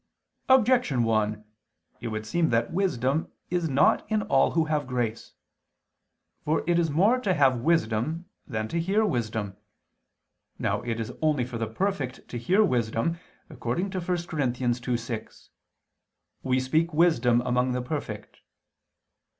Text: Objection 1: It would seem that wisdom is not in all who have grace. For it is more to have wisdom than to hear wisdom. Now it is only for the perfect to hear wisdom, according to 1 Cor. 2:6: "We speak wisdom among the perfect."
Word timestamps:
Objection 0.49 1.03
1: 1.03 1.45
It 1.99 2.07
would 2.07 2.25
seem 2.25 2.49
that 2.49 2.73
wisdom 2.73 3.31
is 3.51 3.69
not 3.69 4.03
in 4.09 4.23
all 4.23 4.53
who 4.53 4.65
have 4.65 4.87
grace. 4.87 5.33
For 6.43 6.63
it 6.65 6.79
is 6.79 6.89
more 6.89 7.19
to 7.19 7.35
have 7.35 7.59
wisdom 7.61 8.25
than 8.47 8.67
to 8.69 8.79
hear 8.79 9.05
wisdom. 9.05 9.57
Now 10.57 10.81
it 10.81 10.99
is 10.99 11.13
only 11.21 11.45
for 11.45 11.59
the 11.59 11.67
perfect 11.67 12.27
to 12.29 12.39
hear 12.39 12.63
wisdom, 12.63 13.19
according 13.47 13.91
to 13.91 13.99
1 14.01 14.07
Cor. 14.25 14.39
2:6: 14.39 15.49
"We 16.41 16.59
speak 16.59 16.91
wisdom 16.95 17.41
among 17.41 17.73
the 17.73 17.81
perfect." 17.83 18.39